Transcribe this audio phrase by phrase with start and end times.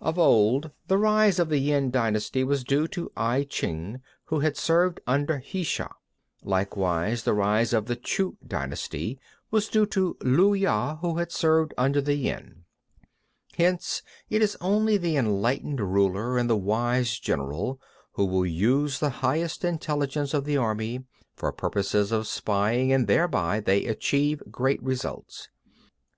[0.00, 0.08] 26.
[0.10, 4.58] Of old, the rise of the Yin dynasty was due to I Chih who had
[4.58, 5.88] served under the Hsia.
[6.42, 9.18] Likewise, the rise of the Chou dynasty
[9.50, 12.64] was due to Lü Ya who had served under the Yin.
[13.54, 13.56] 27.
[13.56, 17.80] Hence it is only the enlightened ruler and the wise general
[18.12, 21.06] who will use the highest intelligence of the army
[21.36, 25.48] for purposes of spying and thereby they achieve great results.